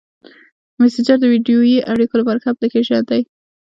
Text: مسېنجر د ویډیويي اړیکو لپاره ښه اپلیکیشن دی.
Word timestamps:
مسېنجر 0.79 1.17
د 1.19 1.25
ویډیويي 1.33 1.77
اړیکو 1.91 2.15
لپاره 2.19 2.41
ښه 2.43 2.49
اپلیکیشن 2.51 3.01
دی. 3.09 3.21